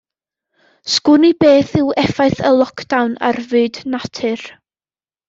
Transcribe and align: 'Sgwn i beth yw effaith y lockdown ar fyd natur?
'Sgwn 0.93 1.27
i 1.27 1.29
beth 1.43 1.75
yw 1.81 1.91
effaith 2.03 2.41
y 2.53 2.53
lockdown 2.61 3.13
ar 3.29 3.39
fyd 3.53 3.79
natur? 3.97 4.49